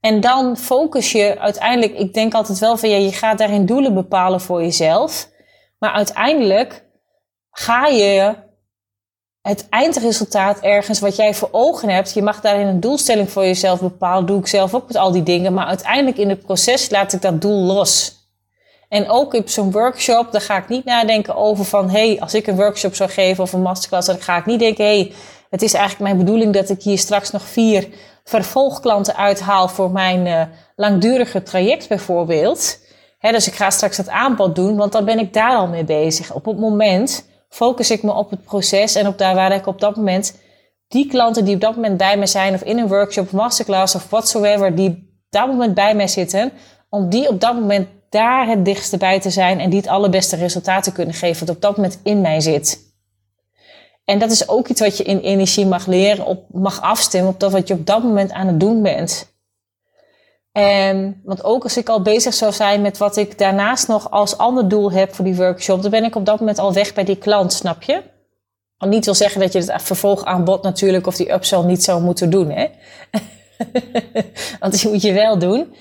[0.00, 3.94] En dan focus je uiteindelijk, ik denk altijd wel van ja, je gaat daarin doelen
[3.94, 5.30] bepalen voor jezelf.
[5.78, 6.84] Maar uiteindelijk
[7.50, 8.34] ga je
[9.42, 12.14] het eindresultaat ergens wat jij voor ogen hebt.
[12.14, 14.26] Je mag daarin een doelstelling voor jezelf bepalen.
[14.26, 15.52] Doe ik zelf ook met al die dingen.
[15.52, 18.20] Maar uiteindelijk in het proces laat ik dat doel los.
[18.88, 21.90] En ook op zo'n workshop, daar ga ik niet nadenken over van...
[21.90, 24.06] hé, hey, als ik een workshop zou geven of een masterclass...
[24.06, 25.12] dan ga ik niet denken, hé, hey,
[25.50, 26.54] het is eigenlijk mijn bedoeling...
[26.54, 27.88] dat ik hier straks nog vier
[28.24, 29.68] vervolgklanten uithaal...
[29.68, 30.42] voor mijn uh,
[30.76, 32.78] langdurige traject bijvoorbeeld.
[33.20, 36.32] Dus ik ga straks dat aanbod doen, want dan ben ik daar al mee bezig.
[36.32, 39.80] Op het moment focus ik me op het proces en op daar waar ik op
[39.80, 40.40] dat moment...
[40.88, 42.54] die klanten die op dat moment bij me zijn...
[42.54, 44.74] of in een workshop, masterclass of whatsoever...
[44.74, 44.96] die op
[45.30, 46.52] dat moment bij mij zitten...
[46.88, 50.36] om die op dat moment daar het dichtste bij te zijn en die het allerbeste
[50.36, 52.90] resultaten kunnen geven, wat op dat moment in mij zit.
[54.04, 57.40] En dat is ook iets wat je in energie mag leren, op, mag afstemmen op
[57.40, 59.31] dat wat je op dat moment aan het doen bent.
[60.52, 64.38] En, want ook als ik al bezig zou zijn met wat ik daarnaast nog als
[64.38, 67.04] ander doel heb voor die workshop, dan ben ik op dat moment al weg bij
[67.04, 68.02] die klant, snap je?
[68.76, 72.30] Wat niet wil zeggen dat je het vervolgaanbod natuurlijk of die upsell niet zou moeten
[72.30, 72.66] doen, hè?
[74.60, 75.74] want die moet je wel doen.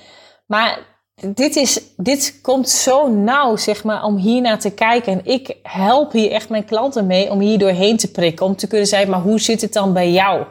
[0.47, 0.79] Maar
[1.27, 5.13] dit, is, dit komt zo nauw, zeg maar, om hier naar te kijken.
[5.13, 8.45] En ik help hier echt mijn klanten mee om hier doorheen te prikken.
[8.45, 10.45] Om te kunnen zeggen, maar hoe zit het dan bij jou?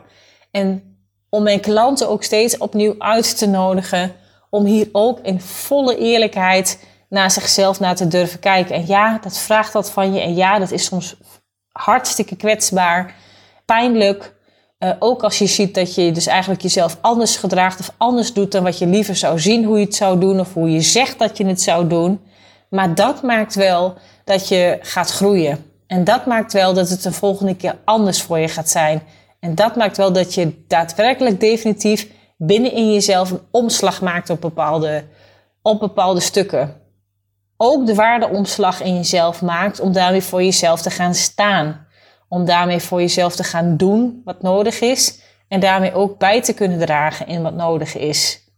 [0.51, 0.90] En
[1.31, 4.13] om mijn klanten ook steeds opnieuw uit te nodigen.
[4.51, 8.75] Om hier ook in volle eerlijkheid naar zichzelf naar te durven kijken.
[8.75, 10.21] En ja, dat vraagt wat van je.
[10.21, 11.17] En ja, dat is soms
[11.73, 13.15] hartstikke kwetsbaar,
[13.65, 14.39] pijnlijk.
[14.79, 18.53] Uh, ook als je ziet dat je dus eigenlijk jezelf anders gedraagt of anders doet
[18.53, 21.19] dan wat je liever zou zien hoe je het zou doen of hoe je zegt
[21.19, 22.21] dat je het zou doen.
[22.71, 25.65] Maar dat maakt wel dat je gaat groeien.
[25.87, 29.03] En dat maakt wel dat het de volgende keer anders voor je gaat zijn.
[29.41, 34.41] En dat maakt wel dat je daadwerkelijk definitief binnen in jezelf een omslag maakt op
[34.41, 35.05] bepaalde,
[35.63, 36.81] op bepaalde stukken.
[37.57, 41.87] Ook de waardeomslag in jezelf maakt om daar weer voor jezelf te gaan staan
[42.29, 46.53] om daarmee voor jezelf te gaan doen wat nodig is en daarmee ook bij te
[46.53, 48.49] kunnen dragen in wat nodig is.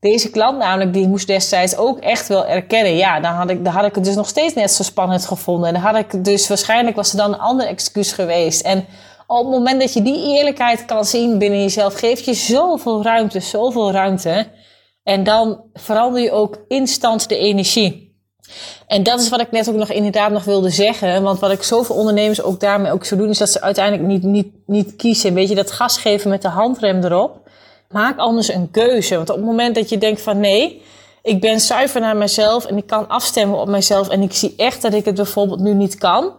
[0.00, 2.96] Deze klant namelijk, die moest destijds ook echt wel erkennen.
[2.96, 5.68] Ja, dan had ik, dan had ik het dus nog steeds net zo spannend gevonden.
[5.68, 8.60] En dan had ik dus waarschijnlijk was er dan een ander excuus geweest.
[8.60, 8.86] En
[9.38, 13.40] op het moment dat je die eerlijkheid kan zien binnen jezelf, geeft je zoveel ruimte,
[13.40, 14.46] zoveel ruimte.
[15.02, 18.16] En dan verander je ook instant de energie.
[18.86, 21.22] En dat is wat ik net ook nog inderdaad nog wilde zeggen.
[21.22, 24.22] Want wat ik zoveel ondernemers ook daarmee ook zo doen, is dat ze uiteindelijk niet,
[24.22, 25.34] niet, niet kiezen.
[25.34, 27.50] Weet je, dat gas geven met de handrem erop.
[27.88, 29.16] Maak anders een keuze.
[29.16, 30.82] Want op het moment dat je denkt van nee,
[31.22, 34.08] ik ben zuiver naar mezelf en ik kan afstemmen op mezelf.
[34.08, 36.32] En ik zie echt dat ik het bijvoorbeeld nu niet kan.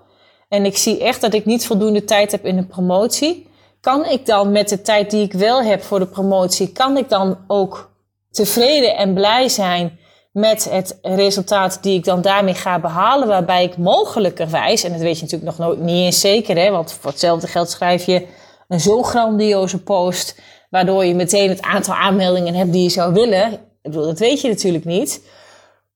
[0.53, 3.47] En ik zie echt dat ik niet voldoende tijd heb in de promotie.
[3.81, 7.09] Kan ik dan met de tijd die ik wel heb voor de promotie, kan ik
[7.09, 7.91] dan ook
[8.31, 9.99] tevreden en blij zijn
[10.31, 15.15] met het resultaat die ik dan daarmee ga behalen, waarbij ik mogelijkerwijs, en dat weet
[15.15, 18.27] je natuurlijk nog nooit niet eens zeker, hè, want voor hetzelfde geld schrijf je
[18.67, 20.39] een zo grandioze post,
[20.69, 23.53] waardoor je meteen het aantal aanmeldingen hebt die je zou willen.
[23.53, 25.21] Ik bedoel, dat weet je natuurlijk niet.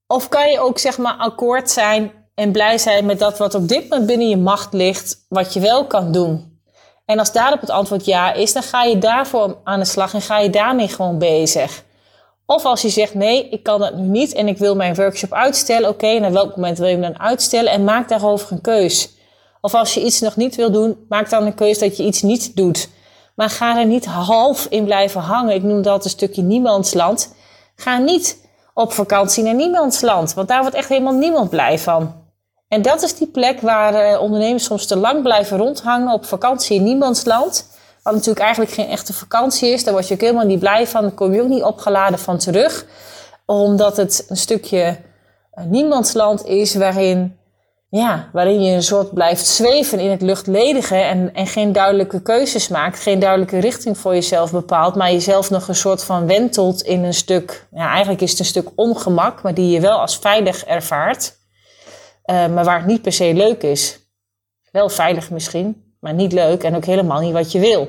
[0.08, 3.67] Of kan je ook zeg maar akkoord zijn en blij zijn met dat wat op
[3.67, 6.60] dit moment binnen je macht ligt, wat je wel kan doen.
[7.06, 10.21] En als daarop het antwoord ja is, dan ga je daarvoor aan de slag en
[10.21, 11.84] ga je daarmee gewoon bezig.
[12.45, 15.34] Of als je zegt nee, ik kan dat nu niet en ik wil mijn workshop
[15.34, 15.89] uitstellen.
[15.89, 19.10] Oké, okay, naar welk moment wil je hem dan uitstellen en maak daarover een keus.
[19.62, 22.21] Of als je iets nog niet wil doen, maak dan een keus dat je iets
[22.21, 22.89] niet doet.
[23.36, 25.56] Maar ga er niet half in blijven hangen.
[25.56, 27.34] Ik noem dat een stukje niemandsland.
[27.76, 32.26] Ga niet op vakantie naar niemandsland, want daar wordt echt helemaal niemand blij van.
[32.67, 36.75] En dat is die plek waar eh, ondernemers soms te lang blijven rondhangen op vakantie
[36.75, 37.67] in niemandsland.
[38.03, 39.84] Wat natuurlijk eigenlijk geen echte vakantie is.
[39.84, 41.01] Daar word je ook helemaal niet blij van.
[41.01, 42.86] Daar kom je ook niet opgeladen van terug.
[43.45, 44.97] Omdat het een stukje
[45.56, 47.38] uh, niemandsland is waarin,
[47.89, 50.95] ja, waarin je een soort blijft zweven in het luchtledige.
[50.95, 52.99] En, en geen duidelijke keuzes maakt.
[52.99, 54.95] Geen duidelijke richting voor jezelf bepaalt.
[54.95, 58.45] Maar jezelf nog een soort van wentelt in een stuk, ja, eigenlijk is het een
[58.45, 59.41] stuk ongemak.
[59.41, 61.37] Maar die je wel als veilig ervaart.
[62.30, 64.00] Uh, maar waar het niet per se leuk is.
[64.72, 67.88] Wel veilig misschien, maar niet leuk en ook helemaal niet wat je wil.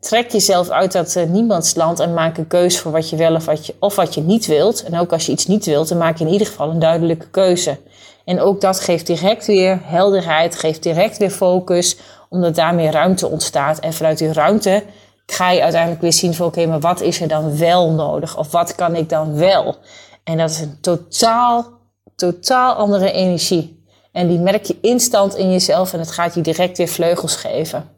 [0.00, 3.44] Trek jezelf uit dat uh, niemandsland en maak een keuze voor wat je wel of
[3.44, 4.82] wat je, of wat je niet wilt.
[4.82, 7.28] En ook als je iets niet wilt, dan maak je in ieder geval een duidelijke
[7.30, 7.78] keuze.
[8.24, 11.96] En ook dat geeft direct weer helderheid, geeft direct weer focus,
[12.28, 13.78] omdat daar meer ruimte ontstaat.
[13.78, 14.82] En vanuit die ruimte
[15.26, 18.38] ga je uiteindelijk weer zien van oké, maar wat is er dan wel nodig?
[18.38, 19.76] Of wat kan ik dan wel?
[20.24, 21.66] En dat is een totaal,
[22.16, 23.84] totaal andere energie.
[24.12, 27.88] En die merk je instant in jezelf en het gaat je direct weer vleugels geven.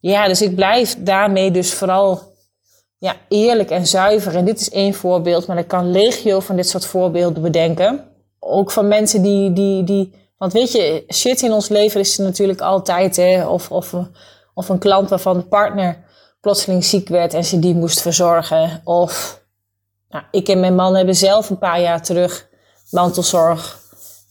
[0.00, 2.36] Ja, dus ik blijf daarmee dus vooral
[2.98, 4.36] ja, eerlijk en zuiver.
[4.36, 8.04] En dit is één voorbeeld, maar ik kan legio van dit soort voorbeelden bedenken.
[8.38, 12.24] Ook van mensen die, die, die want weet je, shit in ons leven is er
[12.24, 13.46] natuurlijk altijd, hè.
[13.46, 13.94] Of, of,
[14.54, 16.04] of een klant waarvan de partner
[16.40, 18.80] plotseling ziek werd en ze die moest verzorgen.
[18.84, 19.42] Of
[20.08, 22.48] Nou, ik en mijn man hebben zelf een paar jaar terug
[22.90, 23.80] mantelzorg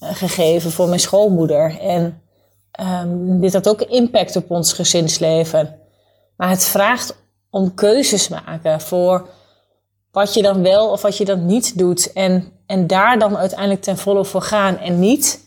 [0.03, 1.79] uh, gegeven voor mijn schoonmoeder.
[1.79, 2.21] En
[2.79, 5.79] um, dit had ook impact op ons gezinsleven.
[6.37, 7.15] Maar het vraagt
[7.49, 9.29] om keuzes maken voor
[10.11, 12.13] wat je dan wel of wat je dan niet doet.
[12.13, 14.77] En, en daar dan uiteindelijk ten volle voor gaan.
[14.77, 15.39] En niet,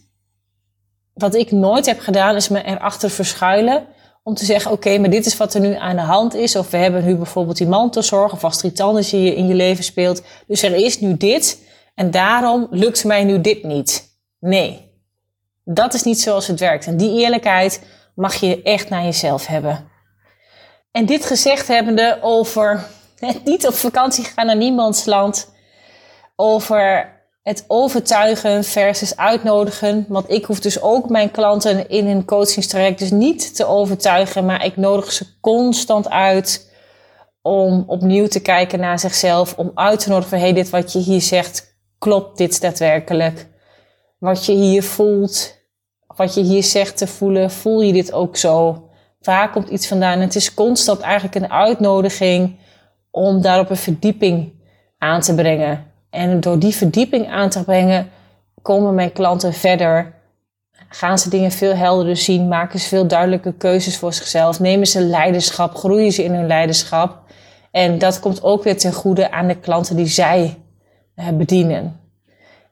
[1.14, 3.87] wat ik nooit heb gedaan, is me erachter verschuilen.
[4.23, 6.57] Om te zeggen, oké, maar dit is wat er nu aan de hand is.
[6.57, 8.33] Of we hebben nu bijvoorbeeld die mantelzorg.
[8.33, 8.73] Of als er
[9.12, 10.23] in je, in je leven speelt.
[10.46, 11.68] Dus er is nu dit.
[11.94, 14.18] En daarom lukt mij nu dit niet.
[14.38, 14.90] Nee,
[15.64, 16.87] dat is niet zoals het werkt.
[16.87, 17.83] En die eerlijkheid
[18.14, 19.88] mag je echt naar jezelf hebben.
[20.90, 22.87] En dit gezegd hebbende over
[23.44, 25.53] niet op vakantie gaan naar niemands land.
[26.37, 30.05] Over het overtuigen versus uitnodigen.
[30.09, 34.44] Want ik hoef dus ook mijn klanten in een coachingstraject dus niet te overtuigen.
[34.44, 36.68] Maar ik nodig ze constant uit
[37.42, 39.55] om opnieuw te kijken naar zichzelf.
[39.57, 41.70] Om uit te nodigen van hey, dit wat je hier zegt,
[42.01, 43.47] klopt dit daadwerkelijk?
[44.19, 45.57] Wat je hier voelt,
[46.07, 48.89] wat je hier zegt te voelen, voel je dit ook zo?
[49.21, 50.21] Waar komt iets vandaan?
[50.21, 52.57] Het is constant eigenlijk een uitnodiging
[53.11, 54.53] om daarop een verdieping
[54.99, 55.87] aan te brengen.
[56.11, 58.11] En door die verdieping aan te brengen,
[58.63, 60.15] komen mijn klanten verder.
[60.89, 65.01] Gaan ze dingen veel helderder zien, maken ze veel duidelijke keuzes voor zichzelf, nemen ze
[65.01, 67.19] leiderschap, groeien ze in hun leiderschap.
[67.71, 70.57] En dat komt ook weer ten goede aan de klanten die zij
[71.37, 72.01] bedienen.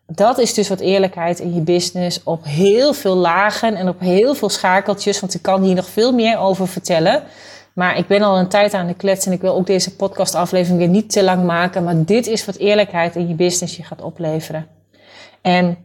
[0.06, 4.34] Dat is dus wat eerlijkheid in je business op heel veel lagen en op heel
[4.34, 7.22] veel schakeltjes, want ik kan hier nog veel meer over vertellen.
[7.74, 10.78] Maar ik ben al een tijd aan de klets en ik wil ook deze podcastaflevering
[10.78, 11.84] weer niet te lang maken.
[11.84, 14.66] Maar dit is wat eerlijkheid in je business je gaat opleveren.
[15.42, 15.78] En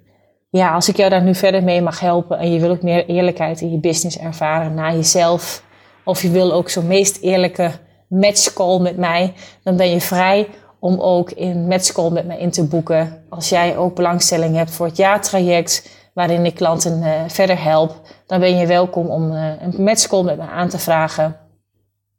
[0.49, 3.05] ja, als ik jou daar nu verder mee mag helpen en je wil ook meer
[3.05, 5.63] eerlijkheid in je business ervaren naar jezelf.
[6.03, 7.71] Of je wil ook zo'n meest eerlijke
[8.07, 9.33] matchcall met mij.
[9.63, 10.47] Dan ben je vrij
[10.83, 13.25] om ook in matchcall met mij in te boeken.
[13.29, 18.01] Als jij ook belangstelling hebt voor het jaartraject waarin ik klanten uh, verder help.
[18.25, 21.37] Dan ben je welkom om uh, een matchcall met me aan te vragen.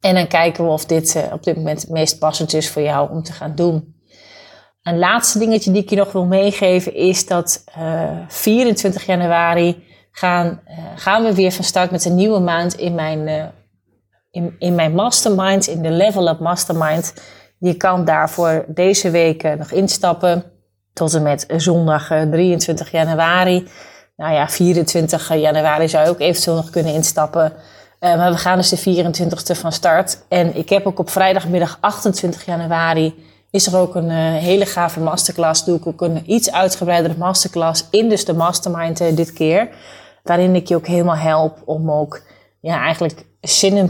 [0.01, 2.83] En dan kijken we of dit uh, op dit moment het meest passend is voor
[2.83, 3.95] jou om te gaan doen.
[4.83, 9.85] Een laatste dingetje die ik je nog wil meegeven is dat uh, eh, 24 januari
[10.11, 10.61] gaan,
[10.97, 13.53] gaan we weer van start met een nieuwe maand in mijn,
[14.31, 17.15] in, in mijn mastermind, in de Level Up Mastermind.
[17.65, 20.45] Je kan daarvoor deze week nog instappen
[20.93, 23.69] tot en met zondag 23 januari.
[24.17, 27.53] Nou ja, 24 januari zou je ook eventueel nog kunnen instappen.
[28.01, 30.19] Uh, maar we gaan dus de 24e van start.
[30.29, 33.15] En ik heb ook op vrijdagmiddag 28 januari
[33.51, 35.65] is er ook een uh, hele gave masterclass.
[35.65, 39.69] Doe ik ook een iets uitgebreidere masterclass in dus de mastermind dit keer.
[40.23, 42.23] Waarin ik je ook helemaal help om ook
[42.61, 43.25] ja, eigenlijk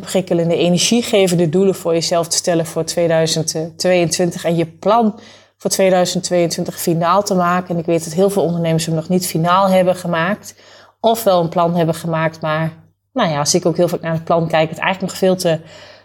[0.01, 4.45] prikkelende energiegevende doelen voor jezelf te stellen voor 2022.
[4.45, 5.21] En je plan
[5.57, 7.75] voor 2022 finaal te maken.
[7.75, 10.55] En ik weet dat heel veel ondernemers hem nog niet finaal hebben gemaakt.
[11.01, 12.73] Of wel een plan hebben gemaakt, maar
[13.12, 15.37] nou ja, als ik ook heel vaak naar het plan kijk, het eigenlijk nog veel
[15.37, 15.61] te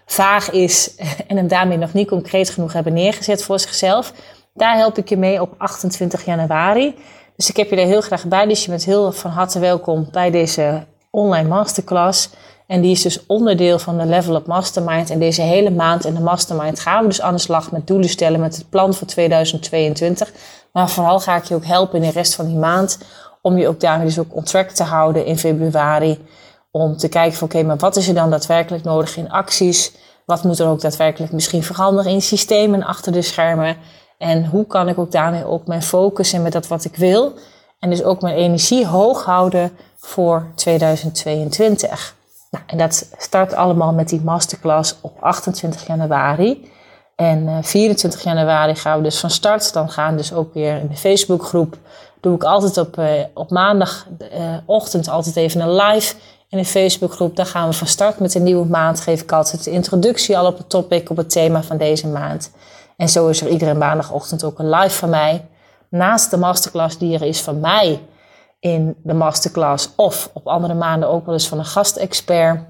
[0.05, 0.95] vaag is
[1.27, 4.13] en hem daarmee nog niet concreet genoeg hebben neergezet voor zichzelf.
[4.53, 6.95] Daar help ik je mee op 28 januari.
[7.35, 8.45] Dus ik heb je er heel graag bij.
[8.45, 12.29] Dus je bent heel van harte welkom bij deze online masterclass.
[12.69, 15.09] En die is dus onderdeel van de Level Up Mastermind.
[15.09, 18.09] En deze hele maand in de Mastermind gaan we dus aan de slag met doelen
[18.09, 20.31] stellen met het plan voor 2022.
[20.73, 22.99] Maar vooral ga ik je ook helpen in de rest van die maand.
[23.41, 26.25] Om je ook daarmee dus ook on track te houden in februari.
[26.71, 29.91] Om te kijken van oké, maar wat is er dan daadwerkelijk nodig in acties?
[30.25, 33.77] Wat moet er ook daadwerkelijk misschien veranderen in systemen achter de schermen?
[34.17, 37.33] En hoe kan ik ook daarmee ook mijn focus en met dat wat ik wil?
[37.79, 42.17] En dus ook mijn energie hoog houden voor 2022.
[42.49, 46.71] Nou, en dat start allemaal met die masterclass op 28 januari.
[47.15, 49.73] En 24 eh, januari gaan we dus van start.
[49.73, 51.77] Dan gaan we dus ook weer in de Facebookgroep.
[52.21, 56.15] Doe ik altijd op, uh, op maandagochtend uh, altijd even een live
[56.49, 57.35] in een Facebookgroep.
[57.35, 58.99] Daar gaan we van start met een nieuwe maand.
[58.99, 62.51] Geef ik altijd de introductie al op het topic, op het thema van deze maand.
[62.97, 65.45] En zo is er iedere maandagochtend ook een live van mij.
[65.89, 67.99] Naast de masterclass die er is van mij
[68.59, 69.89] in de masterclass.
[69.95, 72.61] Of op andere maanden ook wel eens van een gastexpert.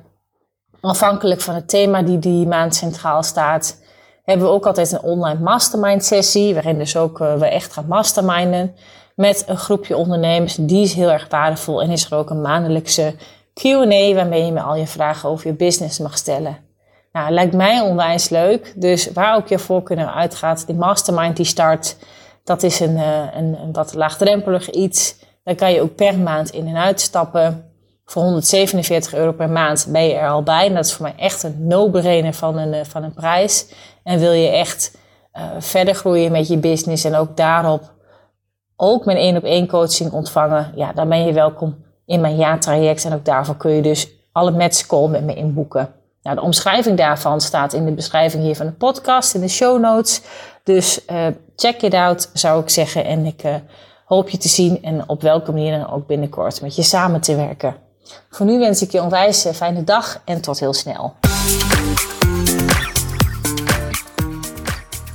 [0.82, 3.82] Afhankelijk van het thema die die maand centraal staat.
[4.24, 6.54] Hebben we ook altijd een online mastermind sessie.
[6.54, 8.76] Waarin dus ook uh, we echt gaan masterminden.
[9.16, 10.56] Met een groepje ondernemers.
[10.56, 11.82] Die is heel erg waardevol.
[11.82, 13.16] En is er ook een maandelijkse
[13.54, 16.58] Q&A waarmee je me al je vragen over je business mag stellen.
[17.12, 18.74] Nou, lijkt mij onwijs leuk.
[18.76, 21.98] Dus waar ook je voorkeur uitgaat, die mastermind die start,
[22.44, 25.16] dat is een, eh, een, een wat laagdrempelig iets.
[25.50, 27.72] Daar kan je ook per maand in en uitstappen.
[28.06, 30.68] Voor 147 euro per maand ben je er al bij.
[30.68, 33.66] En dat is voor mij echt een no-brainer van een, eh, van een prijs.
[34.04, 34.98] En wil je echt
[35.60, 37.92] verder groeien met je business en ook daarop
[38.76, 43.06] ook mijn één op één coaching ontvangen, ja, dan ben je welkom in mijn jaartraject.
[43.06, 45.94] En ook daarvoor kun je dus alle match call met me inboeken.
[46.22, 49.80] Nou, de omschrijving daarvan staat in de beschrijving hier van de podcast, in de show
[49.80, 50.22] notes.
[50.64, 51.26] Dus uh,
[51.56, 53.06] check it out, zou ik zeggen.
[53.06, 53.42] En ik
[54.10, 57.36] hoop je te zien en op welke manier dan ook binnenkort met je samen te
[57.36, 57.76] werken.
[58.30, 61.14] Voor nu wens ik je een onwijs fijne dag en tot heel snel.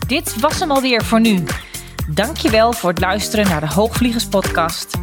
[0.06, 1.44] Dit was hem alweer voor nu.
[2.14, 4.96] Dankjewel voor het luisteren naar de Hoogvliegers podcast.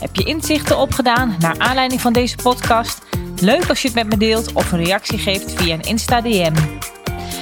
[0.00, 2.98] Heb je inzichten opgedaan naar aanleiding van deze podcast?
[3.40, 6.54] Leuk als je het met me deelt of een reactie geeft via een Insta DM.